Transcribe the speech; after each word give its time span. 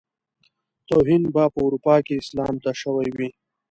توهين 0.87 1.23
به 1.33 1.43
په 1.53 1.59
اروپا 1.65 1.95
کې 2.05 2.13
اسلام 2.21 2.55
ته 2.63 2.71
شوی 2.81 3.09
وي. 3.17 3.29